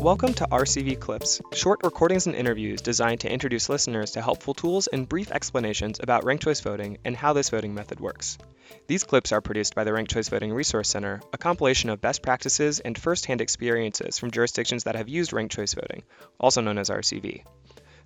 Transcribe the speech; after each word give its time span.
Welcome 0.00 0.34
to 0.34 0.46
RCV 0.46 1.00
Clips, 1.00 1.40
short 1.52 1.80
recordings 1.82 2.28
and 2.28 2.36
interviews 2.36 2.80
designed 2.80 3.18
to 3.20 3.32
introduce 3.32 3.68
listeners 3.68 4.12
to 4.12 4.22
helpful 4.22 4.54
tools 4.54 4.86
and 4.86 5.08
brief 5.08 5.32
explanations 5.32 5.98
about 6.00 6.24
ranked 6.24 6.44
choice 6.44 6.60
voting 6.60 6.98
and 7.04 7.16
how 7.16 7.32
this 7.32 7.50
voting 7.50 7.74
method 7.74 7.98
works. 7.98 8.38
These 8.86 9.02
clips 9.02 9.32
are 9.32 9.40
produced 9.40 9.74
by 9.74 9.82
the 9.82 9.92
Ranked 9.92 10.12
Choice 10.12 10.28
Voting 10.28 10.52
Resource 10.52 10.88
Center, 10.88 11.20
a 11.32 11.38
compilation 11.38 11.90
of 11.90 12.00
best 12.00 12.22
practices 12.22 12.78
and 12.78 12.96
first-hand 12.96 13.40
experiences 13.40 14.20
from 14.20 14.30
jurisdictions 14.30 14.84
that 14.84 14.94
have 14.94 15.08
used 15.08 15.32
ranked 15.32 15.56
choice 15.56 15.74
voting, 15.74 16.04
also 16.38 16.60
known 16.60 16.78
as 16.78 16.90
RCV. 16.90 17.42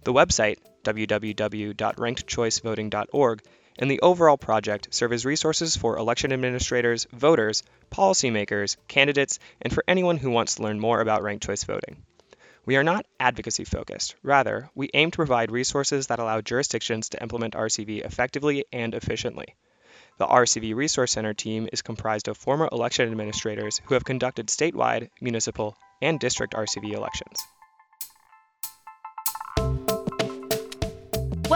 The 0.04 0.14
website, 0.14 0.56
www.rankedchoicevoting.org, 0.84 3.42
and 3.78 3.90
the 3.90 4.00
overall 4.00 4.36
project 4.36 4.88
serve 4.90 5.12
as 5.12 5.24
resources 5.24 5.76
for 5.76 5.96
election 5.96 6.32
administrators, 6.32 7.06
voters, 7.12 7.62
policymakers, 7.90 8.76
candidates, 8.88 9.38
and 9.60 9.72
for 9.72 9.84
anyone 9.86 10.16
who 10.16 10.30
wants 10.30 10.56
to 10.56 10.62
learn 10.62 10.80
more 10.80 11.00
about 11.00 11.22
ranked 11.22 11.44
choice 11.44 11.64
voting. 11.64 12.02
We 12.64 12.76
are 12.76 12.84
not 12.84 13.06
advocacy 13.18 13.64
focused. 13.64 14.14
Rather, 14.22 14.70
we 14.74 14.90
aim 14.94 15.10
to 15.10 15.16
provide 15.16 15.50
resources 15.50 16.06
that 16.06 16.20
allow 16.20 16.40
jurisdictions 16.40 17.08
to 17.08 17.22
implement 17.22 17.54
RCV 17.54 18.04
effectively 18.04 18.64
and 18.72 18.94
efficiently. 18.94 19.56
The 20.18 20.26
RCV 20.26 20.74
Resource 20.74 21.12
Center 21.12 21.34
team 21.34 21.68
is 21.72 21.82
comprised 21.82 22.28
of 22.28 22.36
former 22.36 22.68
election 22.70 23.10
administrators 23.10 23.80
who 23.86 23.94
have 23.94 24.04
conducted 24.04 24.46
statewide, 24.46 25.10
municipal, 25.20 25.76
and 26.00 26.20
district 26.20 26.54
RCV 26.54 26.92
elections. 26.92 27.38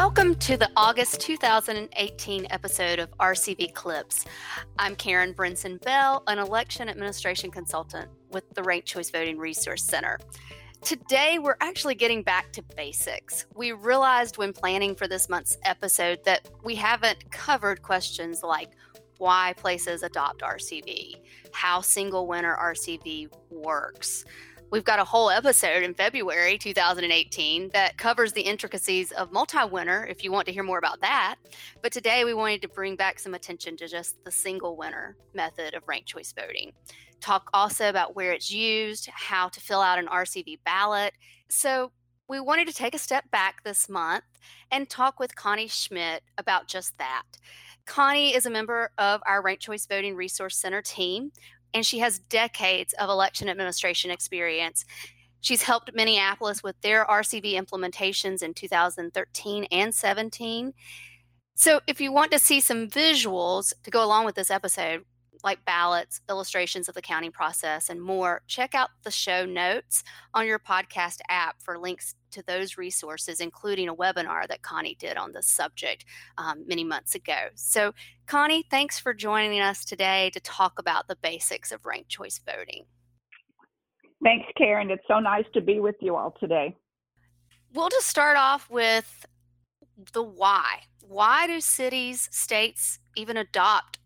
Welcome 0.06 0.36
to 0.36 0.56
the 0.56 0.70
August 0.76 1.20
2018 1.22 2.46
episode 2.50 3.00
of 3.00 3.10
RCV 3.18 3.74
Clips. 3.74 4.24
I'm 4.78 4.94
Karen 4.94 5.34
Brinson 5.34 5.82
Bell, 5.82 6.22
an 6.28 6.38
election 6.38 6.88
administration 6.88 7.50
consultant 7.50 8.08
with 8.30 8.44
the 8.54 8.62
Ranked 8.62 8.86
Choice 8.86 9.10
Voting 9.10 9.36
Resource 9.36 9.82
Center. 9.82 10.16
Today, 10.80 11.40
we're 11.40 11.56
actually 11.60 11.96
getting 11.96 12.22
back 12.22 12.52
to 12.52 12.62
basics. 12.76 13.46
We 13.56 13.72
realized 13.72 14.38
when 14.38 14.52
planning 14.52 14.94
for 14.94 15.08
this 15.08 15.28
month's 15.28 15.58
episode 15.64 16.20
that 16.24 16.48
we 16.62 16.76
haven't 16.76 17.28
covered 17.32 17.82
questions 17.82 18.44
like 18.44 18.76
why 19.18 19.54
places 19.56 20.04
adopt 20.04 20.40
RCV, 20.40 21.16
how 21.52 21.80
single 21.80 22.28
winner 22.28 22.56
RCV 22.56 23.28
works, 23.50 24.24
We've 24.72 24.84
got 24.84 24.98
a 24.98 25.04
whole 25.04 25.30
episode 25.30 25.84
in 25.84 25.94
February 25.94 26.58
2018 26.58 27.70
that 27.72 27.96
covers 27.96 28.32
the 28.32 28.40
intricacies 28.40 29.12
of 29.12 29.30
multi 29.30 29.64
winner 29.70 30.04
if 30.10 30.24
you 30.24 30.32
want 30.32 30.46
to 30.46 30.52
hear 30.52 30.64
more 30.64 30.78
about 30.78 31.00
that. 31.02 31.36
But 31.82 31.92
today 31.92 32.24
we 32.24 32.34
wanted 32.34 32.62
to 32.62 32.68
bring 32.68 32.96
back 32.96 33.20
some 33.20 33.34
attention 33.34 33.76
to 33.76 33.86
just 33.86 34.16
the 34.24 34.30
single 34.32 34.76
winner 34.76 35.16
method 35.34 35.74
of 35.74 35.84
ranked 35.86 36.08
choice 36.08 36.34
voting. 36.36 36.72
Talk 37.20 37.48
also 37.54 37.88
about 37.88 38.16
where 38.16 38.32
it's 38.32 38.50
used, 38.50 39.08
how 39.12 39.48
to 39.50 39.60
fill 39.60 39.80
out 39.80 40.00
an 40.00 40.08
RCV 40.08 40.58
ballot. 40.64 41.14
So 41.48 41.92
we 42.28 42.40
wanted 42.40 42.66
to 42.66 42.74
take 42.74 42.94
a 42.96 42.98
step 42.98 43.30
back 43.30 43.62
this 43.62 43.88
month 43.88 44.24
and 44.72 44.90
talk 44.90 45.20
with 45.20 45.36
Connie 45.36 45.68
Schmidt 45.68 46.24
about 46.38 46.66
just 46.66 46.98
that. 46.98 47.22
Connie 47.86 48.34
is 48.34 48.46
a 48.46 48.50
member 48.50 48.90
of 48.98 49.22
our 49.26 49.40
Ranked 49.40 49.62
Choice 49.62 49.86
Voting 49.86 50.16
Resource 50.16 50.56
Center 50.56 50.82
team 50.82 51.30
and 51.76 51.84
she 51.84 51.98
has 51.98 52.18
decades 52.18 52.94
of 52.94 53.10
election 53.10 53.50
administration 53.50 54.10
experience. 54.10 54.86
She's 55.42 55.62
helped 55.62 55.94
Minneapolis 55.94 56.62
with 56.62 56.80
their 56.80 57.04
RCV 57.04 57.52
implementations 57.52 58.42
in 58.42 58.54
2013 58.54 59.64
and 59.70 59.94
17. 59.94 60.72
So, 61.54 61.80
if 61.86 62.00
you 62.00 62.12
want 62.12 62.32
to 62.32 62.38
see 62.38 62.60
some 62.60 62.88
visuals 62.88 63.74
to 63.82 63.90
go 63.90 64.02
along 64.02 64.24
with 64.24 64.36
this 64.36 64.50
episode, 64.50 65.04
like 65.46 65.64
ballots, 65.64 66.20
illustrations 66.28 66.88
of 66.88 66.96
the 66.96 67.00
counting 67.00 67.30
process, 67.30 67.88
and 67.88 68.02
more, 68.02 68.42
check 68.48 68.74
out 68.74 68.90
the 69.04 69.10
show 69.12 69.46
notes 69.46 70.02
on 70.34 70.44
your 70.44 70.58
podcast 70.58 71.20
app 71.30 71.62
for 71.62 71.78
links 71.78 72.16
to 72.32 72.42
those 72.42 72.76
resources, 72.76 73.40
including 73.40 73.88
a 73.88 73.94
webinar 73.94 74.48
that 74.48 74.62
Connie 74.62 74.96
did 74.98 75.16
on 75.16 75.32
this 75.32 75.46
subject 75.46 76.04
um, 76.36 76.64
many 76.66 76.82
months 76.82 77.14
ago. 77.14 77.50
So, 77.54 77.94
Connie, 78.26 78.64
thanks 78.72 78.98
for 78.98 79.14
joining 79.14 79.60
us 79.60 79.84
today 79.84 80.30
to 80.30 80.40
talk 80.40 80.80
about 80.80 81.06
the 81.06 81.16
basics 81.22 81.70
of 81.70 81.86
ranked 81.86 82.08
choice 82.08 82.40
voting. 82.44 82.84
Thanks, 84.24 84.48
Karen. 84.58 84.90
It's 84.90 85.04
so 85.06 85.20
nice 85.20 85.44
to 85.54 85.60
be 85.60 85.78
with 85.78 85.94
you 86.00 86.16
all 86.16 86.34
today. 86.40 86.74
We'll 87.72 87.88
just 87.88 88.08
start 88.08 88.36
off 88.36 88.68
with 88.68 89.26
the 90.12 90.24
why. 90.24 90.80
Why 91.06 91.46
do 91.46 91.60
cities, 91.60 92.28
states 92.32 92.98
even 93.14 93.36
adopt 93.36 94.00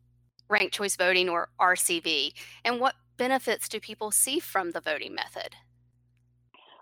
ranked 0.50 0.74
choice 0.74 0.96
voting 0.96 1.28
or 1.28 1.48
RCV? 1.60 2.32
And 2.64 2.80
what 2.80 2.96
benefits 3.16 3.68
do 3.68 3.80
people 3.80 4.10
see 4.10 4.40
from 4.40 4.72
the 4.72 4.80
voting 4.80 5.14
method? 5.14 5.56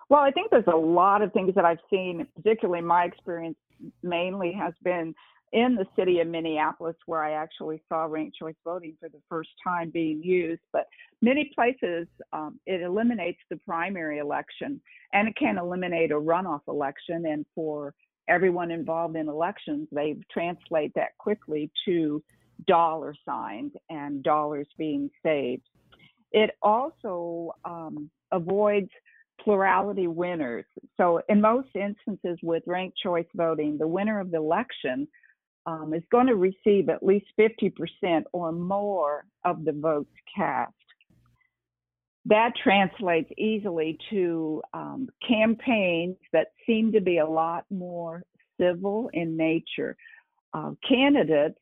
Well, 0.08 0.22
I 0.22 0.30
think 0.30 0.50
there's 0.50 0.64
a 0.72 0.76
lot 0.76 1.22
of 1.22 1.32
things 1.32 1.54
that 1.54 1.64
I've 1.64 1.80
seen, 1.90 2.26
particularly 2.34 2.82
my 2.82 3.04
experience 3.04 3.58
mainly 4.02 4.52
has 4.52 4.72
been 4.82 5.14
in 5.52 5.74
the 5.74 5.86
city 5.96 6.20
of 6.20 6.28
Minneapolis, 6.28 6.96
where 7.06 7.22
I 7.22 7.32
actually 7.32 7.82
saw 7.88 8.04
ranked 8.04 8.36
choice 8.36 8.54
voting 8.64 8.96
for 9.00 9.08
the 9.08 9.20
first 9.28 9.50
time 9.64 9.90
being 9.90 10.22
used. 10.22 10.60
But 10.72 10.86
many 11.22 11.50
places, 11.54 12.06
um, 12.32 12.58
it 12.66 12.82
eliminates 12.82 13.40
the 13.50 13.56
primary 13.56 14.18
election 14.18 14.80
and 15.12 15.28
it 15.28 15.36
can 15.36 15.58
eliminate 15.58 16.10
a 16.10 16.14
runoff 16.14 16.60
election. 16.68 17.26
And 17.26 17.46
for 17.54 17.94
everyone 18.28 18.70
involved 18.70 19.16
in 19.16 19.28
elections, 19.28 19.88
they 19.90 20.16
translate 20.30 20.92
that 20.94 21.16
quickly 21.18 21.70
to 21.86 22.22
dollar 22.66 23.14
signs 23.24 23.72
and 23.90 24.22
dollars 24.22 24.66
being 24.76 25.10
saved. 25.22 25.62
It 26.32 26.50
also 26.62 27.52
um, 27.64 28.10
avoids 28.32 28.90
plurality 29.40 30.06
winners. 30.06 30.66
So, 30.96 31.22
in 31.28 31.40
most 31.40 31.68
instances 31.74 32.38
with 32.42 32.62
ranked 32.66 32.98
choice 32.98 33.26
voting, 33.34 33.78
the 33.78 33.86
winner 33.86 34.20
of 34.20 34.30
the 34.30 34.38
election 34.38 35.08
um, 35.66 35.92
is 35.94 36.02
going 36.10 36.26
to 36.26 36.36
receive 36.36 36.88
at 36.88 37.02
least 37.02 37.26
50% 37.38 38.24
or 38.32 38.52
more 38.52 39.24
of 39.44 39.64
the 39.64 39.72
votes 39.72 40.12
cast. 40.34 40.72
That 42.24 42.52
translates 42.62 43.30
easily 43.38 43.98
to 44.10 44.62
um, 44.74 45.08
campaigns 45.26 46.16
that 46.32 46.48
seem 46.66 46.92
to 46.92 47.00
be 47.00 47.18
a 47.18 47.26
lot 47.26 47.64
more 47.70 48.22
civil 48.60 49.08
in 49.12 49.36
nature. 49.36 49.96
Uh, 50.52 50.72
candidates 50.86 51.58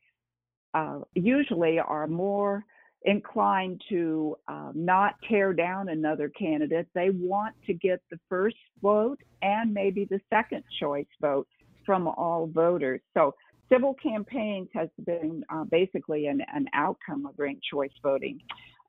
uh, 0.77 0.99
usually 1.15 1.79
are 1.79 2.07
more 2.07 2.63
inclined 3.03 3.81
to 3.89 4.35
uh, 4.47 4.71
not 4.75 5.15
tear 5.27 5.53
down 5.53 5.89
another 5.89 6.29
candidate. 6.29 6.87
They 6.93 7.09
want 7.09 7.55
to 7.65 7.73
get 7.73 8.01
the 8.11 8.19
first 8.29 8.57
vote 8.81 9.19
and 9.41 9.73
maybe 9.73 10.05
the 10.05 10.19
second 10.29 10.63
choice 10.79 11.07
vote 11.21 11.47
from 11.85 12.07
all 12.07 12.47
voters. 12.53 13.01
So 13.15 13.33
civil 13.71 13.95
campaigns 13.95 14.67
has 14.73 14.89
been 15.03 15.43
uh, 15.51 15.63
basically 15.63 16.27
an, 16.27 16.41
an 16.53 16.67
outcome 16.73 17.25
of 17.25 17.33
ranked 17.37 17.63
choice 17.71 17.91
voting, 18.03 18.39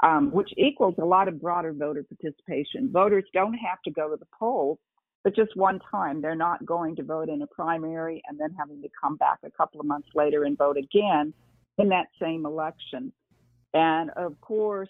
um, 0.03 0.31
which 0.31 0.50
equals 0.56 0.94
a 0.98 1.04
lot 1.04 1.28
of 1.28 1.41
broader 1.41 1.72
voter 1.72 2.04
participation. 2.04 2.91
Voters 2.93 3.25
don't 3.32 3.54
have 3.54 3.81
to 3.84 3.91
go 3.91 4.10
to 4.10 4.16
the 4.16 4.27
polls, 4.38 4.78
but 5.25 5.34
just 5.34 5.56
one 5.56 5.78
time. 5.91 6.21
They're 6.21 6.34
not 6.34 6.66
going 6.66 6.97
to 6.97 7.03
vote 7.03 7.28
in 7.28 7.41
a 7.43 7.47
primary 7.47 8.21
and 8.28 8.38
then 8.38 8.54
having 8.59 8.82
to 8.82 8.88
come 9.00 9.16
back 9.16 9.38
a 9.44 9.50
couple 9.50 9.81
of 9.81 9.87
months 9.87 10.09
later 10.15 10.44
and 10.44 10.59
vote 10.59 10.77
again 10.77 11.32
in 11.78 11.89
that 11.91 12.06
same 12.21 12.47
election. 12.47 13.12
And 13.75 14.11
of 14.11 14.41
course, 14.41 14.89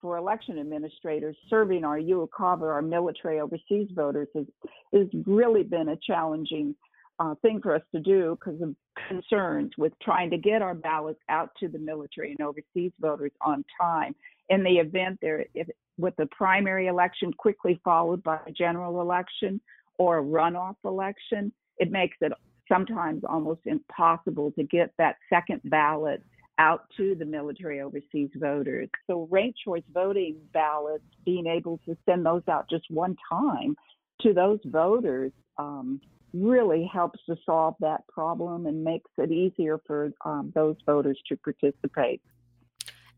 for 0.00 0.16
election 0.16 0.58
administrators, 0.58 1.36
serving 1.50 1.84
our 1.84 1.98
UOCAVA, 1.98 2.62
our 2.62 2.82
military 2.82 3.40
overseas 3.40 3.88
voters, 3.92 4.28
has, 4.34 4.46
has 4.92 5.06
really 5.26 5.64
been 5.64 5.88
a 5.88 5.96
challenging 6.06 6.74
uh, 7.18 7.34
thing 7.42 7.60
for 7.60 7.74
us 7.74 7.82
to 7.92 8.00
do 8.00 8.38
because 8.38 8.60
of 8.62 8.74
concerns 9.08 9.72
with 9.76 9.92
trying 10.00 10.30
to 10.30 10.38
get 10.38 10.62
our 10.62 10.74
ballots 10.74 11.20
out 11.28 11.50
to 11.58 11.68
the 11.68 11.78
military 11.78 12.30
and 12.30 12.40
overseas 12.40 12.92
voters 13.00 13.32
on 13.40 13.64
time. 13.80 14.14
In 14.50 14.62
the 14.62 14.78
event 14.78 15.18
there, 15.20 15.44
if, 15.54 15.68
with 15.98 16.14
the 16.16 16.26
primary 16.26 16.86
election 16.86 17.32
quickly 17.32 17.80
followed 17.84 18.22
by 18.22 18.38
a 18.46 18.52
general 18.52 19.00
election 19.00 19.60
or 19.98 20.18
a 20.18 20.22
runoff 20.22 20.76
election, 20.84 21.52
it 21.78 21.90
makes 21.90 22.16
it 22.20 22.32
sometimes 22.68 23.22
almost 23.28 23.60
impossible 23.64 24.52
to 24.52 24.62
get 24.64 24.92
that 24.98 25.16
second 25.30 25.60
ballot 25.64 26.22
out 26.58 26.86
to 26.96 27.14
the 27.14 27.24
military 27.24 27.80
overseas 27.80 28.30
voters. 28.34 28.88
So 29.06 29.28
ranked 29.30 29.58
choice 29.64 29.84
voting 29.92 30.36
ballots, 30.52 31.04
being 31.24 31.46
able 31.46 31.78
to 31.86 31.96
send 32.04 32.26
those 32.26 32.42
out 32.48 32.68
just 32.68 32.84
one 32.90 33.16
time 33.30 33.76
to 34.22 34.32
those 34.34 34.58
voters 34.64 35.32
um, 35.56 36.00
really 36.34 36.88
helps 36.92 37.20
to 37.26 37.36
solve 37.46 37.74
that 37.80 38.06
problem 38.08 38.66
and 38.66 38.84
makes 38.84 39.10
it 39.16 39.30
easier 39.30 39.80
for 39.86 40.10
um, 40.24 40.52
those 40.54 40.76
voters 40.84 41.18
to 41.28 41.36
participate. 41.36 42.20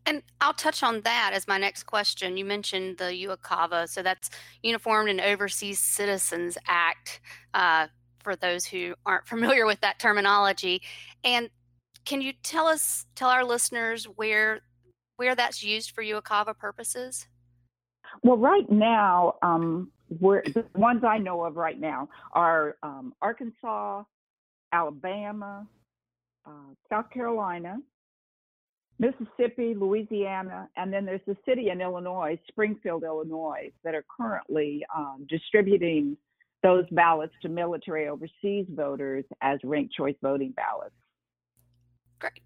And 0.06 0.22
I'll 0.40 0.54
touch 0.54 0.82
on 0.82 1.02
that 1.02 1.32
as 1.34 1.46
my 1.46 1.58
next 1.58 1.84
question. 1.84 2.36
You 2.36 2.44
mentioned 2.44 2.98
the 2.98 3.04
UOCAVA, 3.04 3.88
so 3.88 4.02
that's 4.02 4.30
Uniformed 4.62 5.10
and 5.10 5.20
Overseas 5.20 5.78
Citizens 5.78 6.56
Act. 6.66 7.20
Uh, 7.52 7.88
for 8.22 8.36
those 8.36 8.64
who 8.66 8.94
aren't 9.06 9.26
familiar 9.34 9.66
with 9.66 9.80
that 9.80 9.98
terminology, 9.98 10.82
and 11.24 11.50
can 12.04 12.20
you 12.20 12.32
tell 12.42 12.66
us, 12.66 13.06
tell 13.14 13.28
our 13.28 13.44
listeners 13.44 14.04
where 14.04 14.60
where 15.16 15.34
that's 15.34 15.62
used 15.62 15.90
for 15.90 16.02
UOCAVA 16.02 16.56
purposes? 16.56 17.28
Well, 18.22 18.38
right 18.38 18.68
now, 18.70 19.34
um, 19.42 19.92
where 20.18 20.42
the 20.42 20.64
ones 20.74 21.04
I 21.04 21.18
know 21.18 21.44
of 21.44 21.56
right 21.56 21.78
now 21.78 22.08
are 22.32 22.76
um, 22.82 23.12
Arkansas, 23.20 24.04
Alabama, 24.72 25.66
uh, 26.46 26.72
South 26.88 27.10
Carolina, 27.10 27.78
Mississippi, 28.98 29.74
Louisiana, 29.74 30.68
and 30.76 30.92
then 30.92 31.04
there's 31.04 31.20
a 31.28 31.36
city 31.46 31.70
in 31.70 31.80
Illinois, 31.80 32.38
Springfield, 32.48 33.04
Illinois, 33.04 33.70
that 33.84 33.94
are 33.94 34.04
currently 34.14 34.84
um, 34.94 35.26
distributing 35.28 36.16
those 36.62 36.84
ballots 36.90 37.34
to 37.42 37.48
military 37.48 38.08
overseas 38.08 38.66
voters 38.68 39.24
as 39.40 39.58
ranked 39.64 39.94
choice 39.94 40.16
voting 40.22 40.52
ballots. 40.52 40.94
Great. 42.18 42.42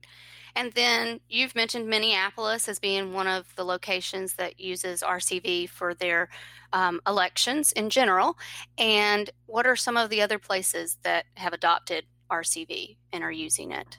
And 0.57 0.73
then 0.73 1.21
you've 1.29 1.57
mentioned 1.57 1.89
Minneapolis 1.89 2.69
as 2.69 2.79
being 2.79 3.13
one 3.13 3.27
of 3.27 3.55
the 3.57 3.65
locations 3.65 4.35
that 4.35 4.61
uses 4.61 5.03
RCV 5.03 5.69
for 5.69 5.95
their 5.95 6.29
um, 6.73 7.01
elections 7.07 7.73
in 7.73 7.91
general. 7.91 8.39
And 8.79 9.31
what 9.47 9.67
are 9.67 9.77
some 9.77 9.97
of 9.97 10.11
the 10.11 10.23
other 10.23 10.39
places 10.39 10.99
that 11.03 11.27
have 11.37 11.53
adopted 11.53 12.07
RCV 12.31 12.97
and 13.13 13.25
are 13.25 13.33
using 13.33 13.73
it? 13.73 13.99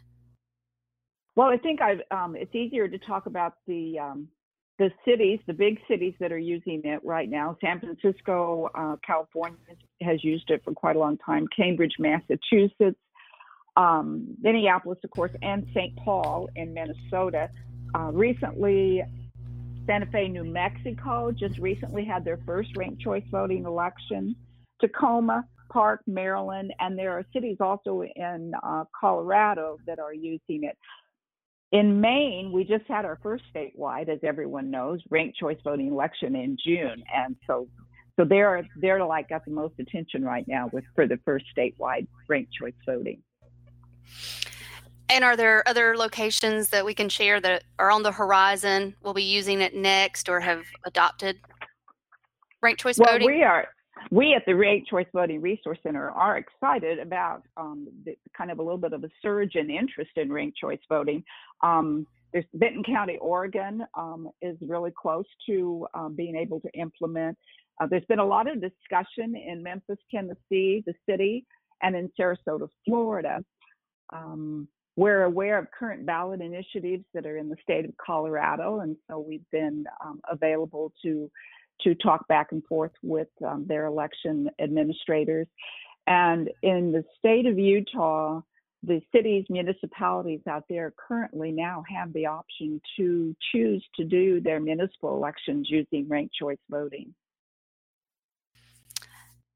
Well, 1.35 1.47
I 1.47 1.57
think 1.57 1.81
I've, 1.81 2.01
um, 2.11 2.37
it's 2.37 2.55
easier 2.55 2.87
to 2.87 2.97
talk 2.99 3.25
about 3.25 3.55
the 3.67 3.99
um, 3.99 4.29
the 4.77 4.91
cities, 5.05 5.39
the 5.47 5.53
big 5.53 5.79
cities 5.87 6.13
that 6.19 6.31
are 6.31 6.37
using 6.37 6.81
it 6.83 6.99
right 7.03 7.29
now. 7.29 7.57
San 7.61 7.79
Francisco, 7.79 8.69
uh, 8.75 8.95
California 9.05 9.57
has 10.01 10.23
used 10.23 10.49
it 10.49 10.61
for 10.63 10.73
quite 10.73 10.95
a 10.95 10.99
long 10.99 11.17
time. 11.17 11.47
Cambridge, 11.55 11.93
Massachusetts, 11.97 12.99
um, 13.77 14.27
Minneapolis, 14.41 14.99
of 15.03 15.11
course, 15.11 15.31
and 15.41 15.65
St. 15.73 15.95
Paul 15.97 16.49
in 16.55 16.73
Minnesota. 16.73 17.49
Uh, 17.97 18.11
recently, 18.11 19.01
Santa 19.85 20.07
Fe, 20.07 20.27
New 20.27 20.43
Mexico 20.43 21.31
just 21.31 21.57
recently 21.59 22.03
had 22.03 22.25
their 22.25 22.39
first 22.45 22.75
ranked 22.75 23.01
choice 23.01 23.23
voting 23.31 23.65
election. 23.65 24.35
Takoma, 24.83 25.43
Park, 25.71 26.01
Maryland, 26.07 26.73
and 26.79 26.97
there 26.97 27.11
are 27.11 27.25
cities 27.33 27.57
also 27.59 28.03
in 28.15 28.53
uh, 28.63 28.83
Colorado 28.99 29.77
that 29.85 29.99
are 29.99 30.13
using 30.13 30.63
it. 30.63 30.77
In 31.71 31.99
Maine, 31.99 32.51
we 32.51 32.63
just 32.63 32.85
had 32.87 33.05
our 33.05 33.19
first 33.21 33.43
statewide, 33.53 34.07
as 34.07 34.19
everyone 34.23 34.69
knows, 34.69 35.01
ranked 35.09 35.37
choice 35.37 35.57
voting 35.63 35.87
election 35.87 36.35
in 36.35 36.57
June, 36.63 37.03
and 37.13 37.35
so 37.47 37.67
so 38.17 38.23
they're 38.23 38.65
they're 38.77 39.03
like 39.03 39.29
got 39.29 39.43
the 39.45 39.51
most 39.51 39.73
attention 39.79 40.23
right 40.23 40.47
now 40.47 40.69
with 40.71 40.85
for 40.93 41.07
the 41.07 41.17
first 41.25 41.45
statewide 41.57 42.07
ranked 42.29 42.53
choice 42.53 42.73
voting. 42.85 43.21
And 45.09 45.23
are 45.23 45.35
there 45.35 45.67
other 45.67 45.95
locations 45.97 46.69
that 46.69 46.85
we 46.85 46.93
can 46.93 47.09
share 47.09 47.39
that 47.41 47.63
are 47.77 47.91
on 47.91 48.03
the 48.03 48.11
horizon? 48.11 48.95
We'll 49.03 49.13
be 49.13 49.23
using 49.23 49.61
it 49.61 49.75
next 49.75 50.29
or 50.29 50.39
have 50.39 50.63
adopted 50.85 51.37
ranked 52.61 52.81
choice 52.81 52.97
well, 52.97 53.11
voting? 53.11 53.27
we 53.27 53.43
are 53.43 53.67
we 54.11 54.33
at 54.35 54.43
the 54.45 54.55
Ranked 54.55 54.89
Choice 54.89 55.07
Voting 55.13 55.41
Resource 55.41 55.79
Center 55.83 56.09
are 56.09 56.37
excited 56.37 56.99
about 56.99 57.43
um, 57.57 57.87
the, 58.05 58.15
kind 58.37 58.51
of 58.51 58.59
a 58.59 58.61
little 58.61 58.77
bit 58.77 58.93
of 58.93 59.03
a 59.03 59.09
surge 59.21 59.55
in 59.55 59.69
interest 59.69 60.11
in 60.15 60.31
ranked 60.31 60.57
choice 60.57 60.79
voting. 60.89 61.23
Um, 61.61 62.05
there's 62.33 62.45
Benton 62.53 62.83
County, 62.83 63.17
Oregon, 63.21 63.83
um, 63.97 64.29
is 64.41 64.57
really 64.61 64.91
close 64.91 65.25
to 65.47 65.87
um, 65.93 66.15
being 66.15 66.35
able 66.35 66.59
to 66.59 66.69
implement. 66.73 67.37
Uh, 67.81 67.87
there's 67.87 68.05
been 68.05 68.19
a 68.19 68.25
lot 68.25 68.49
of 68.49 68.61
discussion 68.61 69.35
in 69.35 69.63
Memphis, 69.63 69.97
Tennessee, 70.11 70.83
the 70.85 70.93
city, 71.09 71.45
and 71.81 71.95
in 71.95 72.11
Sarasota, 72.19 72.67
Florida. 72.85 73.43
Um, 74.13 74.67
we're 74.97 75.23
aware 75.23 75.57
of 75.57 75.67
current 75.77 76.05
ballot 76.05 76.41
initiatives 76.41 77.03
that 77.13 77.25
are 77.25 77.37
in 77.37 77.49
the 77.49 77.57
state 77.61 77.85
of 77.85 77.91
Colorado, 77.97 78.79
and 78.79 78.95
so 79.09 79.19
we've 79.19 79.49
been 79.51 79.85
um, 80.03 80.21
available 80.29 80.93
to 81.03 81.29
to 81.81 81.95
talk 81.95 82.27
back 82.27 82.51
and 82.51 82.63
forth 82.65 82.91
with 83.01 83.27
um, 83.45 83.65
their 83.67 83.85
election 83.85 84.49
administrators. 84.59 85.47
And 86.07 86.49
in 86.61 86.91
the 86.91 87.03
state 87.17 87.45
of 87.45 87.57
Utah, 87.57 88.41
the 88.83 89.01
cities, 89.11 89.45
municipalities 89.49 90.41
out 90.47 90.65
there 90.69 90.93
currently 90.95 91.51
now 91.51 91.83
have 91.89 92.13
the 92.13 92.27
option 92.27 92.79
to 92.97 93.35
choose 93.51 93.83
to 93.95 94.03
do 94.05 94.39
their 94.39 94.59
municipal 94.59 95.15
elections 95.15 95.67
using 95.69 96.07
ranked 96.07 96.35
choice 96.35 96.59
voting. 96.69 97.13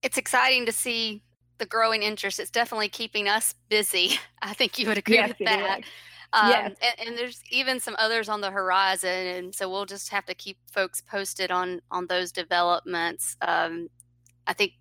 It's 0.02 0.18
exciting 0.18 0.66
to 0.66 0.72
see 0.72 1.22
the 1.58 1.66
growing 1.66 2.04
interest. 2.04 2.40
It's 2.40 2.50
definitely 2.50 2.90
keeping 2.90 3.28
us 3.28 3.54
busy. 3.70 4.18
I 4.42 4.54
think 4.54 4.80
you 4.80 4.88
would 4.88 4.98
agree 4.98 5.16
yes, 5.16 5.30
with 5.30 5.48
that. 5.48 5.82
Um, 6.32 6.50
yes. 6.50 6.76
and, 6.82 7.08
and, 7.08 7.18
there's 7.18 7.42
even 7.50 7.80
some 7.80 7.96
others 7.98 8.30
on 8.30 8.42
the 8.42 8.52
horizon, 8.52 9.10
and 9.10 9.56
so 9.56 9.68
we'll 9.68 9.88
just 9.88 10.10
have 10.10 10.26
to 10.26 10.36
keep 10.36 10.58
folks 10.72 11.02
posted 11.02 11.50
on 11.50 11.82
on 11.90 12.06
those 12.06 12.32
developments. 12.32 13.36
Um, 13.42 13.90
I 14.46 14.54
think 14.54 14.74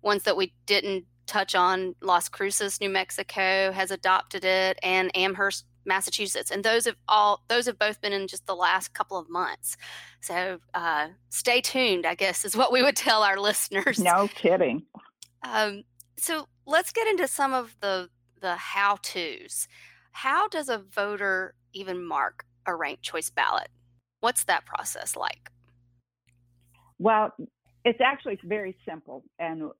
ones 0.00 0.22
that 0.22 0.36
we 0.36 0.54
didn't 0.64 1.04
touch 1.26 1.54
on, 1.54 1.94
Las 2.00 2.28
Cruces, 2.28 2.80
New 2.80 2.88
Mexico, 2.88 3.70
has 3.72 3.90
adopted 3.90 4.44
it, 4.44 4.78
and 4.82 5.10
Amherst, 5.14 5.66
Massachusetts, 5.84 6.50
and 6.50 6.64
those 6.64 6.86
have 6.86 6.96
all 7.08 7.42
those 7.48 7.66
have 7.66 7.78
both 7.78 8.00
been 8.00 8.12
in 8.12 8.26
just 8.26 8.46
the 8.46 8.56
last 8.56 8.94
couple 8.94 9.18
of 9.18 9.28
months. 9.28 9.76
So 10.20 10.58
uh, 10.72 11.08
stay 11.28 11.60
tuned, 11.60 12.06
I 12.06 12.14
guess, 12.14 12.44
is 12.44 12.56
what 12.56 12.72
we 12.72 12.82
would 12.82 12.96
tell 13.08 13.22
our 13.22 13.38
listeners. 13.38 13.98
No 13.98 14.28
kidding. 14.28 14.84
Um, 15.42 15.84
so 16.16 16.48
let's 16.66 16.92
get 16.92 17.06
into 17.06 17.28
some 17.28 17.52
of 17.52 17.76
the 17.80 18.08
the 18.40 18.56
how 18.56 18.98
tos. 19.02 19.68
How 20.14 20.46
does 20.46 20.68
a 20.68 20.78
voter 20.78 21.54
even 21.72 22.04
mark 22.04 22.46
a 22.66 22.74
ranked 22.74 23.02
choice 23.02 23.30
ballot? 23.30 23.68
What's 24.20 24.44
that 24.44 24.64
process 24.64 25.16
like? 25.16 25.50
Well, 27.00 27.32
it's 27.84 27.98
actually 28.00 28.38
very 28.44 28.76
simple. 28.88 29.24
And 29.40 29.70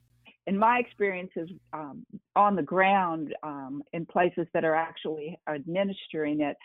in 0.48 0.58
my 0.58 0.81
experiences 0.81 1.48
um, 1.72 2.04
on 2.34 2.56
the 2.56 2.62
ground 2.62 3.32
um, 3.44 3.82
in 3.92 4.06
places 4.06 4.46
that 4.54 4.64
are 4.64 4.75
actually 4.75 5.38
administering 5.48 6.40
it, 6.40 6.56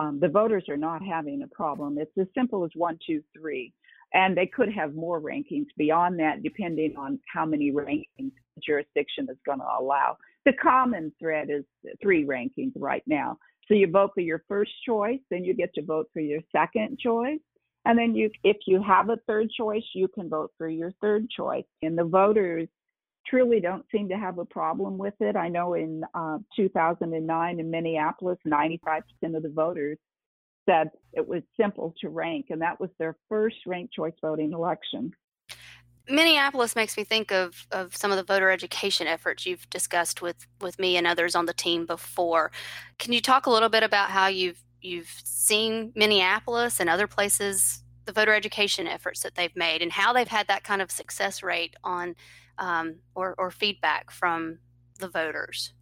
um, 0.00 0.18
the 0.20 0.28
voters 0.28 0.64
are 0.70 0.78
not 0.78 1.02
having 1.04 1.42
a 1.42 1.48
problem. 1.48 1.98
It's 1.98 2.10
as 2.18 2.28
simple 2.34 2.64
as 2.64 2.70
one, 2.74 2.98
two, 3.06 3.22
three. 3.38 3.74
And 4.14 4.34
they 4.34 4.46
could 4.46 4.72
have 4.72 4.94
more 4.94 5.20
rankings 5.20 5.66
beyond 5.76 6.18
that, 6.18 6.42
depending 6.42 6.96
on 6.96 7.20
how 7.32 7.44
many 7.44 7.70
rankings 7.72 8.32
the 8.56 8.62
jurisdiction 8.64 9.28
is 9.30 9.36
going 9.44 9.58
to 9.58 9.66
allow. 9.78 10.16
The 10.44 10.52
common 10.52 11.12
thread 11.18 11.48
is 11.50 11.64
three 12.00 12.24
rankings 12.24 12.72
right 12.76 13.02
now. 13.06 13.38
So 13.66 13.74
you 13.74 13.90
vote 13.90 14.12
for 14.14 14.20
your 14.20 14.42
first 14.48 14.72
choice, 14.86 15.20
then 15.30 15.44
you 15.44 15.54
get 15.54 15.74
to 15.74 15.82
vote 15.82 16.08
for 16.12 16.20
your 16.20 16.40
second 16.52 16.98
choice. 16.98 17.40
And 17.84 17.98
then 17.98 18.14
you, 18.14 18.30
if 18.44 18.56
you 18.66 18.82
have 18.82 19.10
a 19.10 19.18
third 19.26 19.50
choice, 19.50 19.84
you 19.94 20.08
can 20.08 20.28
vote 20.28 20.52
for 20.58 20.68
your 20.68 20.92
third 21.00 21.28
choice. 21.30 21.64
And 21.82 21.96
the 21.96 22.04
voters 22.04 22.68
truly 23.26 23.60
don't 23.60 23.84
seem 23.92 24.08
to 24.08 24.16
have 24.16 24.38
a 24.38 24.44
problem 24.44 24.98
with 24.98 25.14
it. 25.20 25.36
I 25.36 25.48
know 25.48 25.74
in 25.74 26.02
uh, 26.14 26.38
2009 26.56 27.60
in 27.60 27.70
Minneapolis, 27.70 28.38
95% 28.46 29.02
of 29.34 29.42
the 29.42 29.52
voters 29.54 29.98
said 30.68 30.90
it 31.12 31.26
was 31.26 31.42
simple 31.58 31.94
to 32.00 32.08
rank, 32.08 32.46
and 32.50 32.60
that 32.60 32.80
was 32.80 32.90
their 32.98 33.16
first 33.28 33.56
ranked 33.66 33.94
choice 33.94 34.14
voting 34.20 34.52
election. 34.52 35.12
Minneapolis 36.08 36.74
makes 36.74 36.96
me 36.96 37.04
think 37.04 37.30
of, 37.30 37.66
of 37.70 37.94
some 37.94 38.10
of 38.10 38.16
the 38.16 38.24
voter 38.24 38.50
education 38.50 39.06
efforts 39.06 39.44
you've 39.44 39.68
discussed 39.70 40.22
with, 40.22 40.46
with 40.60 40.78
me 40.78 40.96
and 40.96 41.06
others 41.06 41.34
on 41.34 41.46
the 41.46 41.52
team 41.52 41.86
before. 41.86 42.50
Can 42.98 43.12
you 43.12 43.20
talk 43.20 43.46
a 43.46 43.50
little 43.50 43.68
bit 43.68 43.82
about 43.82 44.10
how 44.10 44.26
you've 44.26 44.62
you've 44.80 45.12
seen 45.24 45.92
Minneapolis 45.96 46.78
and 46.78 46.88
other 46.88 47.08
places, 47.08 47.82
the 48.04 48.12
voter 48.12 48.32
education 48.32 48.86
efforts 48.86 49.22
that 49.22 49.34
they've 49.34 49.56
made, 49.56 49.82
and 49.82 49.92
how 49.92 50.12
they've 50.12 50.28
had 50.28 50.46
that 50.46 50.62
kind 50.62 50.80
of 50.80 50.90
success 50.90 51.42
rate 51.42 51.74
on 51.82 52.14
um, 52.58 52.96
or, 53.14 53.34
or 53.38 53.50
feedback 53.50 54.10
from 54.10 54.58
the 55.00 55.08
voters? 55.08 55.72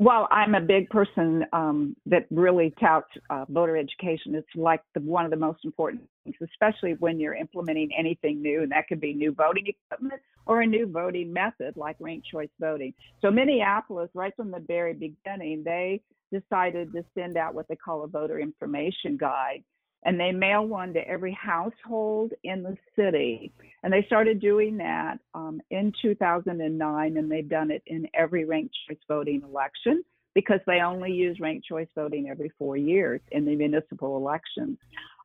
Well, 0.00 0.28
I'm 0.30 0.54
a 0.54 0.60
big 0.60 0.88
person 0.90 1.44
um, 1.52 1.96
that 2.06 2.26
really 2.30 2.72
touts 2.80 3.08
uh, 3.30 3.46
voter 3.48 3.76
education. 3.76 4.36
It's 4.36 4.46
like 4.54 4.80
the, 4.94 5.00
one 5.00 5.24
of 5.24 5.32
the 5.32 5.36
most 5.36 5.64
important 5.64 6.02
things, 6.22 6.36
especially 6.40 6.94
when 7.00 7.18
you're 7.18 7.34
implementing 7.34 7.90
anything 7.98 8.40
new, 8.40 8.62
and 8.62 8.70
that 8.70 8.86
could 8.86 9.00
be 9.00 9.12
new 9.12 9.32
voting 9.32 9.66
equipment 9.66 10.22
or 10.46 10.60
a 10.60 10.66
new 10.66 10.86
voting 10.86 11.32
method 11.32 11.76
like 11.76 11.96
ranked 11.98 12.28
choice 12.28 12.48
voting. 12.60 12.94
So, 13.20 13.30
Minneapolis, 13.32 14.08
right 14.14 14.32
from 14.36 14.52
the 14.52 14.60
very 14.60 14.94
beginning, 14.94 15.64
they 15.64 16.00
decided 16.32 16.92
to 16.92 17.04
send 17.16 17.36
out 17.36 17.54
what 17.54 17.66
they 17.66 17.76
call 17.76 18.04
a 18.04 18.06
voter 18.06 18.38
information 18.38 19.16
guide 19.16 19.64
and 20.04 20.18
they 20.18 20.32
mail 20.32 20.66
one 20.66 20.92
to 20.94 21.00
every 21.08 21.32
household 21.32 22.32
in 22.44 22.62
the 22.62 22.76
city. 22.96 23.52
And 23.82 23.92
they 23.92 24.04
started 24.06 24.40
doing 24.40 24.76
that 24.78 25.18
um, 25.34 25.60
in 25.70 25.92
2009, 26.00 27.16
and 27.16 27.30
they've 27.30 27.48
done 27.48 27.70
it 27.70 27.82
in 27.86 28.06
every 28.14 28.44
ranked 28.44 28.74
choice 28.88 28.98
voting 29.08 29.42
election 29.42 30.04
because 30.34 30.60
they 30.66 30.80
only 30.80 31.12
use 31.12 31.40
ranked 31.40 31.66
choice 31.66 31.88
voting 31.94 32.28
every 32.28 32.50
four 32.58 32.76
years 32.76 33.20
in 33.32 33.44
the 33.44 33.56
municipal 33.56 34.16
elections. 34.16 34.78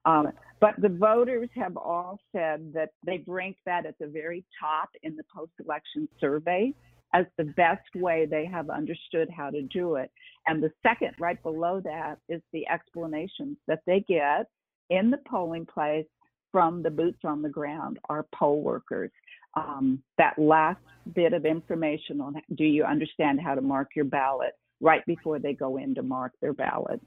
Um, 0.05 0.29
but 0.59 0.73
the 0.79 0.89
voters 0.89 1.49
have 1.55 1.77
all 1.77 2.19
said 2.31 2.73
that 2.73 2.89
they've 3.05 3.23
ranked 3.27 3.59
that 3.65 3.85
at 3.85 3.97
the 3.99 4.07
very 4.07 4.43
top 4.59 4.89
in 5.03 5.15
the 5.15 5.23
post 5.33 5.51
election 5.63 6.07
survey 6.19 6.73
as 7.13 7.25
the 7.37 7.43
best 7.43 7.87
way 7.95 8.25
they 8.25 8.45
have 8.45 8.69
understood 8.69 9.29
how 9.29 9.49
to 9.49 9.61
do 9.61 9.95
it. 9.95 10.11
And 10.47 10.61
the 10.61 10.71
second, 10.81 11.11
right 11.19 11.41
below 11.43 11.79
that, 11.81 12.17
is 12.27 12.41
the 12.51 12.67
explanations 12.67 13.57
that 13.67 13.81
they 13.85 13.99
get 14.07 14.47
in 14.89 15.11
the 15.11 15.19
polling 15.27 15.65
place 15.65 16.05
from 16.51 16.83
the 16.83 16.89
boots 16.89 17.19
on 17.23 17.41
the 17.41 17.49
ground, 17.49 17.99
our 18.09 18.25
poll 18.35 18.61
workers. 18.61 19.11
Um, 19.55 20.01
that 20.17 20.37
last 20.39 20.81
bit 21.13 21.33
of 21.33 21.45
information 21.45 22.19
on 22.21 22.41
do 22.55 22.63
you 22.63 22.83
understand 22.83 23.39
how 23.39 23.53
to 23.53 23.61
mark 23.61 23.89
your 23.95 24.05
ballot 24.05 24.53
right 24.83 25.05
before 25.05 25.39
they 25.39 25.53
go 25.53 25.77
in 25.77 25.95
to 25.95 26.03
mark 26.03 26.33
their 26.41 26.53
ballot. 26.53 27.01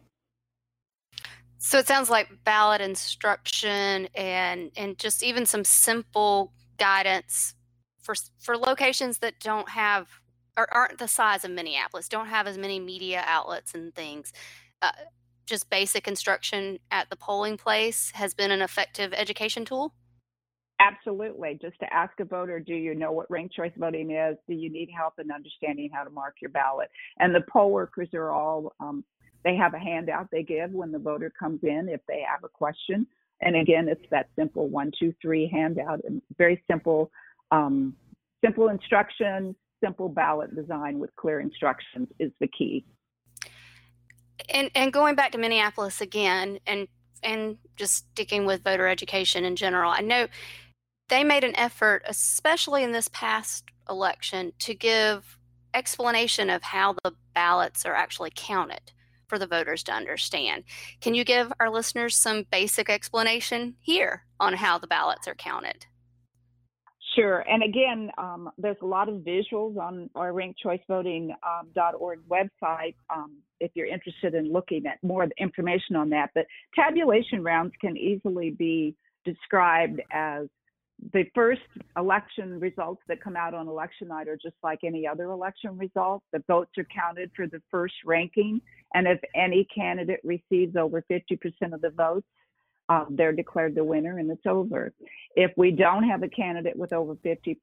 So 1.59 1.79
it 1.79 1.87
sounds 1.87 2.11
like 2.11 2.29
ballot 2.45 2.81
instruction 2.81 4.09
and 4.15 4.71
and 4.77 4.99
just 4.99 5.23
even 5.23 5.47
some 5.47 5.65
simple 5.65 6.53
guidance 6.79 7.55
for 8.01 8.15
for 8.39 8.57
locations 8.57 9.19
that 9.19 9.41
don't 9.41 9.69
have 9.69 10.09
or 10.57 10.73
aren't 10.73 10.99
the 10.99 11.09
size 11.09 11.45
of 11.45 11.51
Minneapolis, 11.51 12.09
don't 12.09 12.29
have 12.29 12.47
as 12.47 12.57
many 12.57 12.81
media 12.81 13.23
outlets 13.27 13.75
and 13.75 13.95
things. 13.95 14.33
Uh, 14.81 14.93
just 15.47 15.71
basic 15.71 16.07
instruction 16.07 16.79
at 16.91 17.09
the 17.09 17.17
polling 17.17 17.57
place 17.57 18.11
has 18.15 18.35
been 18.35 18.51
an 18.51 18.61
effective 18.61 19.13
education 19.15 19.65
tool? 19.65 19.95
Absolutely. 20.79 21.59
Just 21.61 21.79
to 21.81 21.93
ask 21.93 22.13
a 22.21 22.25
voter, 22.25 22.61
do 22.61 22.75
you 22.75 22.95
know 22.95 23.11
what 23.11 23.31
ranked 23.31 23.55
choice 23.55 23.73
voting 23.79 24.11
is? 24.11 24.37
Do 24.47 24.55
you 24.55 24.71
need 24.71 24.91
help 24.95 25.15
in 25.19 25.31
understanding 25.31 25.89
how 25.93 26.05
to 26.05 26.11
mark 26.11 26.35
your 26.43 26.51
ballot? 26.51 26.91
And 27.19 27.35
the 27.35 27.45
poll 27.51 27.71
workers 27.71 28.09
are 28.13 28.31
all, 28.31 28.75
um, 28.81 29.03
they 29.43 29.57
have 29.57 29.73
a 29.73 29.79
handout 29.79 30.29
they 30.31 30.43
give 30.43 30.73
when 30.73 30.93
the 30.93 30.99
voter 30.99 31.33
comes 31.39 31.61
in 31.63 31.89
if 31.89 32.01
they 32.07 32.23
have 32.29 32.45
a 32.45 32.49
question. 32.49 33.07
And 33.41 33.57
again, 33.57 33.89
it's 33.89 34.05
that 34.11 34.29
simple 34.37 34.69
one, 34.69 34.93
two, 34.99 35.15
three 35.23 35.49
handout 35.49 36.01
and 36.05 36.21
very 36.37 36.63
simple, 36.71 37.11
um, 37.51 37.95
simple 38.45 38.69
instructions, 38.69 39.55
simple 39.83 40.09
ballot 40.09 40.55
design 40.55 40.99
with 40.99 41.15
clear 41.17 41.41
instructions 41.41 42.09
is 42.19 42.33
the 42.41 42.49
key 42.49 42.85
and 44.49 44.71
and 44.75 44.93
going 44.93 45.15
back 45.15 45.33
to 45.33 45.39
Minneapolis 45.39 46.01
again, 46.01 46.59
and 46.67 46.89
and 47.23 47.59
just 47.77 48.09
sticking 48.13 48.47
with 48.47 48.63
voter 48.63 48.87
education 48.87 49.45
in 49.45 49.57
general, 49.57 49.91
I 49.91 50.01
know 50.01 50.29
they 51.09 51.25
made 51.25 51.45
an 51.45 51.57
effort, 51.57 52.03
especially 52.07 52.83
in 52.83 52.93
this 52.93 53.09
past 53.09 53.65
election, 53.89 54.53
to 54.61 54.75
give 54.75 55.39
explanation 55.75 56.51
of 56.51 56.63
how 56.63 56.95
the 57.05 57.15
ballots 57.35 57.85
are 57.85 57.95
actually 57.95 58.33
counted 58.35 58.93
for 59.29 59.39
the 59.39 59.47
voters 59.47 59.83
to 59.85 59.93
understand. 59.93 60.65
Can 61.01 61.15
you 61.15 61.25
give 61.25 61.53
our 61.61 61.71
listeners 61.71 62.17
some 62.17 62.47
basic 62.51 62.89
explanation 62.89 63.77
here 63.81 64.25
on 64.39 64.55
how 64.55 64.79
the 64.79 64.87
ballots 64.87 65.27
are 65.29 65.35
counted? 65.35 65.87
Sure. 67.15 67.41
And 67.41 67.63
again, 67.63 68.11
um, 68.19 68.51
there's 68.59 68.77
a 68.83 68.87
lot 68.87 69.09
of 69.09 69.17
visuals 69.17 69.77
on 69.79 70.11
our 70.15 70.33
rankedchoicevoting.org 70.33 71.35
um, 71.39 72.25
website 72.31 72.95
um, 73.15 73.39
if 73.61 73.71
you're 73.75 73.87
interested 73.87 74.35
in 74.35 74.53
looking 74.53 74.87
at 74.87 75.03
more 75.03 75.27
information 75.39 75.97
on 75.97 76.11
that. 76.11 76.31
But 76.35 76.47
tabulation 76.75 77.43
rounds 77.43 77.73
can 77.81 77.97
easily 77.97 78.51
be 78.51 78.95
described 79.25 80.01
as 80.13 80.47
the 81.13 81.25
first 81.35 81.61
election 81.97 82.59
results 82.59 83.03
that 83.09 83.23
come 83.23 83.37
out 83.37 83.55
on 83.55 83.69
election 83.69 84.09
night 84.09 84.29
are 84.29 84.39
just 84.41 84.57
like 84.63 84.81
any 84.83 85.07
other 85.07 85.25
election 85.25 85.77
result. 85.77 86.23
The 86.33 86.43
votes 86.47 86.71
are 86.79 86.85
counted 86.85 87.31
for 87.37 87.47
the 87.47 87.61
first 87.71 87.95
ranking. 88.05 88.61
And 88.95 89.07
if 89.07 89.21
any 89.35 89.67
candidate 89.75 90.21
receives 90.25 90.75
over 90.77 91.05
50% 91.11 91.39
of 91.75 91.83
the 91.83 91.91
votes, 91.91 92.27
um, 92.89 93.09
they're 93.11 93.33
declared 93.33 93.75
the 93.75 93.85
winner 93.85 94.19
and 94.19 94.31
it's 94.31 94.47
over. 94.47 94.93
If 95.35 95.51
we 95.57 95.73
don't 95.73 96.05
have 96.05 96.23
a 96.23 96.29
candidate 96.29 96.77
with 96.77 96.93
over 96.93 97.17
50%, 97.17 97.57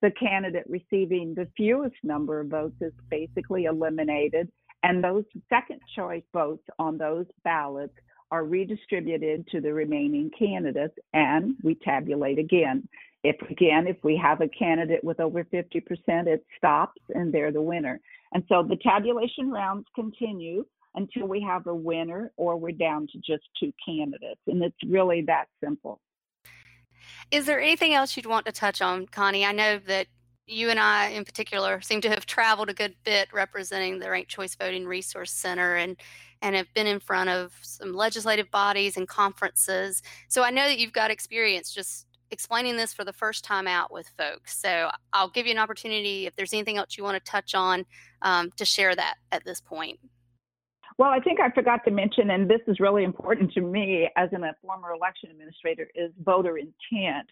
the 0.00 0.10
candidate 0.12 0.64
receiving 0.68 1.34
the 1.34 1.48
fewest 1.56 1.96
number 2.02 2.40
of 2.40 2.48
votes 2.48 2.76
is 2.80 2.92
basically 3.10 3.64
eliminated. 3.64 4.50
And 4.82 5.02
those 5.02 5.24
second 5.48 5.80
choice 5.94 6.22
votes 6.32 6.64
on 6.78 6.98
those 6.98 7.26
ballots 7.44 7.94
are 8.30 8.44
redistributed 8.44 9.46
to 9.48 9.60
the 9.60 9.72
remaining 9.72 10.30
candidates 10.36 10.94
and 11.12 11.54
we 11.62 11.74
tabulate 11.74 12.38
again. 12.38 12.88
If 13.22 13.36
again, 13.50 13.86
if 13.86 13.98
we 14.02 14.16
have 14.16 14.40
a 14.40 14.48
candidate 14.48 15.04
with 15.04 15.20
over 15.20 15.44
50%, 15.44 15.82
it 16.26 16.44
stops 16.56 17.00
and 17.14 17.32
they're 17.32 17.52
the 17.52 17.62
winner. 17.62 18.00
And 18.32 18.42
so 18.48 18.62
the 18.62 18.76
tabulation 18.76 19.50
rounds 19.50 19.86
continue 19.94 20.64
until 20.94 21.26
we 21.26 21.40
have 21.42 21.66
a 21.66 21.74
winner 21.74 22.32
or 22.36 22.56
we're 22.56 22.72
down 22.72 23.06
to 23.12 23.18
just 23.18 23.44
two 23.60 23.72
candidates. 23.86 24.40
And 24.46 24.62
it's 24.62 24.76
really 24.86 25.22
that 25.26 25.46
simple. 25.62 26.00
Is 27.30 27.46
there 27.46 27.60
anything 27.60 27.94
else 27.94 28.16
you'd 28.16 28.26
want 28.26 28.46
to 28.46 28.52
touch 28.52 28.82
on, 28.82 29.06
Connie? 29.06 29.44
I 29.44 29.52
know 29.52 29.78
that 29.78 30.06
you 30.52 30.70
and 30.70 30.78
I, 30.78 31.08
in 31.08 31.24
particular, 31.24 31.80
seem 31.80 32.00
to 32.02 32.10
have 32.10 32.26
traveled 32.26 32.68
a 32.68 32.74
good 32.74 32.94
bit 33.04 33.28
representing 33.32 33.98
the 33.98 34.10
Ranked 34.10 34.30
Choice 34.30 34.54
Voting 34.54 34.86
Resource 34.86 35.32
Center 35.32 35.76
and 35.76 35.96
and 36.42 36.56
have 36.56 36.72
been 36.74 36.88
in 36.88 36.98
front 36.98 37.30
of 37.30 37.52
some 37.62 37.94
legislative 37.94 38.50
bodies 38.50 38.96
and 38.96 39.06
conferences. 39.06 40.02
So 40.28 40.42
I 40.42 40.50
know 40.50 40.66
that 40.66 40.78
you've 40.78 40.92
got 40.92 41.10
experience 41.10 41.72
just 41.72 42.06
explaining 42.32 42.76
this 42.76 42.92
for 42.92 43.04
the 43.04 43.12
first 43.12 43.44
time 43.44 43.68
out 43.68 43.92
with 43.92 44.10
folks. 44.18 44.58
So 44.58 44.90
I'll 45.12 45.28
give 45.28 45.46
you 45.46 45.52
an 45.52 45.58
opportunity 45.58 46.26
if 46.26 46.34
there's 46.34 46.52
anything 46.52 46.78
else 46.78 46.98
you 46.98 47.04
want 47.04 47.22
to 47.22 47.30
touch 47.30 47.54
on 47.54 47.84
um, 48.22 48.50
to 48.56 48.64
share 48.64 48.96
that 48.96 49.16
at 49.30 49.44
this 49.44 49.60
point. 49.60 50.00
Well, 50.98 51.10
I 51.10 51.20
think 51.20 51.40
I 51.40 51.50
forgot 51.50 51.84
to 51.84 51.90
mention, 51.90 52.30
and 52.30 52.50
this 52.50 52.60
is 52.66 52.80
really 52.80 53.04
important 53.04 53.52
to 53.52 53.60
me 53.60 54.08
as 54.16 54.30
a 54.32 54.38
former 54.62 54.92
election 54.92 55.30
administrator, 55.30 55.88
is 55.94 56.10
voter 56.22 56.58
intent. 56.58 57.28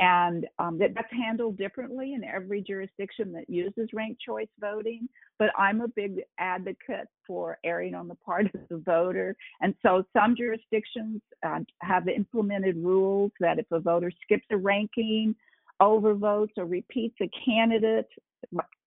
And 0.00 0.46
um, 0.58 0.78
that, 0.78 0.94
that's 0.94 1.12
handled 1.12 1.58
differently 1.58 2.14
in 2.14 2.24
every 2.24 2.62
jurisdiction 2.62 3.32
that 3.32 3.50
uses 3.50 3.90
ranked 3.92 4.22
choice 4.22 4.48
voting. 4.58 5.06
But 5.38 5.50
I'm 5.58 5.82
a 5.82 5.88
big 5.88 6.22
advocate 6.38 7.06
for 7.26 7.58
erring 7.64 7.94
on 7.94 8.08
the 8.08 8.14
part 8.14 8.46
of 8.46 8.60
the 8.70 8.78
voter. 8.78 9.36
And 9.60 9.74
so 9.82 10.02
some 10.16 10.34
jurisdictions 10.34 11.20
uh, 11.46 11.60
have 11.82 12.08
implemented 12.08 12.78
rules 12.78 13.30
that 13.40 13.58
if 13.58 13.66
a 13.72 13.78
voter 13.78 14.10
skips 14.22 14.46
a 14.50 14.56
ranking, 14.56 15.34
overvotes, 15.82 16.56
or 16.56 16.64
repeats 16.64 17.16
a 17.20 17.28
candidate, 17.44 18.08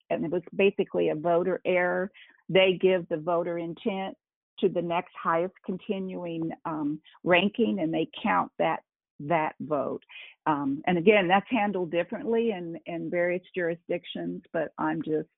and 0.09 0.25
it 0.25 0.31
was 0.31 0.41
basically 0.55 1.09
a 1.09 1.15
voter 1.15 1.61
error, 1.63 2.11
they 2.49 2.79
give 2.81 3.07
the 3.09 3.17
voter 3.17 3.59
intent 3.59 4.17
to 4.61 4.69
the 4.69 4.81
next 4.81 5.13
highest 5.21 5.53
continuing 5.63 6.51
um, 6.65 6.99
ranking 7.23 7.79
and 7.81 7.93
they 7.93 8.09
count 8.23 8.51
that 8.57 8.79
that 9.19 9.55
vote. 9.59 10.03
Um, 10.45 10.81
and 10.87 10.97
again, 10.97 11.27
that's 11.27 11.49
handled 11.49 11.91
differently 11.91 12.51
in, 12.51 12.77
in 12.85 13.09
various 13.09 13.43
jurisdictions, 13.55 14.41
but 14.51 14.73
I'm 14.77 15.01
just 15.01 15.29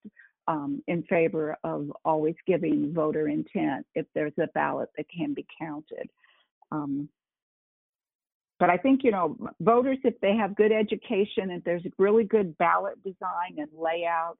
um, 0.47 0.81
in 0.87 1.03
favor 1.03 1.57
of 1.63 1.91
always 2.03 2.35
giving 2.45 2.93
voter 2.93 3.27
intent 3.27 3.85
if 3.95 4.05
there's 4.13 4.33
a 4.39 4.47
ballot 4.53 4.89
that 4.97 5.05
can 5.15 5.33
be 5.33 5.45
counted. 5.59 6.09
Um, 6.71 7.09
but 8.59 8.69
I 8.69 8.77
think, 8.77 9.01
you 9.03 9.11
know, 9.11 9.37
voters, 9.59 9.97
if 10.03 10.19
they 10.21 10.35
have 10.35 10.55
good 10.55 10.71
education, 10.71 11.51
if 11.51 11.63
there's 11.63 11.83
really 11.97 12.23
good 12.23 12.57
ballot 12.57 13.03
design 13.03 13.57
and 13.57 13.67
layout, 13.77 14.37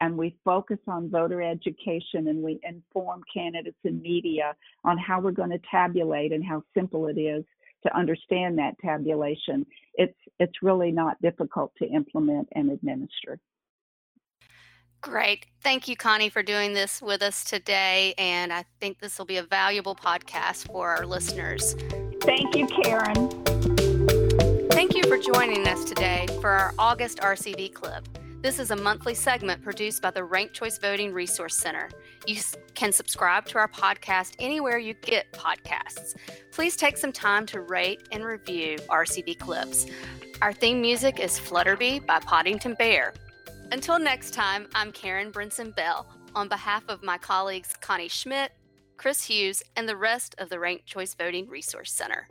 and 0.00 0.16
we 0.16 0.36
focus 0.44 0.78
on 0.86 1.10
voter 1.10 1.42
education 1.42 2.28
and 2.28 2.42
we 2.42 2.60
inform 2.62 3.22
candidates 3.32 3.76
and 3.84 4.00
media 4.00 4.54
on 4.84 4.96
how 4.96 5.20
we're 5.20 5.32
going 5.32 5.50
to 5.50 5.60
tabulate 5.70 6.32
and 6.32 6.44
how 6.44 6.62
simple 6.72 7.08
it 7.08 7.18
is 7.18 7.44
to 7.84 7.96
understand 7.96 8.58
that 8.58 8.78
tabulation. 8.80 9.66
It's 9.94 10.18
it's 10.38 10.62
really 10.62 10.92
not 10.92 11.20
difficult 11.22 11.72
to 11.78 11.86
implement 11.86 12.48
and 12.52 12.70
administer. 12.70 13.38
Great. 15.00 15.46
Thank 15.62 15.86
you, 15.86 15.96
Connie, 15.96 16.28
for 16.28 16.42
doing 16.42 16.74
this 16.74 17.00
with 17.00 17.22
us 17.22 17.44
today. 17.44 18.14
And 18.18 18.52
I 18.52 18.64
think 18.80 18.98
this 18.98 19.16
will 19.16 19.26
be 19.26 19.36
a 19.36 19.44
valuable 19.44 19.94
podcast 19.94 20.66
for 20.66 20.88
our 20.90 21.06
listeners. 21.06 21.76
Thank 22.22 22.56
you, 22.56 22.66
Karen. 22.66 23.28
Thank 24.70 24.96
you 24.96 25.04
for 25.04 25.18
joining 25.18 25.66
us 25.68 25.84
today 25.84 26.26
for 26.40 26.50
our 26.50 26.74
August 26.78 27.18
RCV 27.18 27.74
Clip. 27.74 28.06
This 28.40 28.60
is 28.60 28.70
a 28.70 28.76
monthly 28.76 29.14
segment 29.14 29.62
produced 29.62 30.00
by 30.00 30.12
the 30.12 30.22
Ranked 30.22 30.54
Choice 30.54 30.78
Voting 30.78 31.12
Resource 31.12 31.56
Center. 31.56 31.90
You 32.24 32.40
can 32.76 32.92
subscribe 32.92 33.46
to 33.46 33.58
our 33.58 33.66
podcast 33.66 34.36
anywhere 34.38 34.78
you 34.78 34.94
get 34.94 35.32
podcasts. 35.32 36.14
Please 36.52 36.76
take 36.76 36.96
some 36.96 37.10
time 37.10 37.46
to 37.46 37.62
rate 37.62 38.06
and 38.12 38.24
review 38.24 38.76
RCV 38.88 39.40
clips. 39.40 39.86
Our 40.40 40.52
theme 40.52 40.80
music 40.80 41.18
is 41.18 41.36
Flutterby 41.36 42.06
by 42.06 42.20
Podington 42.20 42.74
Bear. 42.74 43.12
Until 43.72 43.98
next 43.98 44.34
time, 44.34 44.68
I'm 44.72 44.92
Karen 44.92 45.32
Brinson 45.32 45.74
Bell. 45.74 46.06
On 46.36 46.46
behalf 46.46 46.84
of 46.88 47.02
my 47.02 47.18
colleagues 47.18 47.74
Connie 47.80 48.06
Schmidt, 48.06 48.52
Chris 48.98 49.24
Hughes, 49.24 49.64
and 49.74 49.88
the 49.88 49.96
rest 49.96 50.36
of 50.38 50.48
the 50.48 50.60
Ranked 50.60 50.86
Choice 50.86 51.12
Voting 51.12 51.48
Resource 51.48 51.92
Center. 51.92 52.28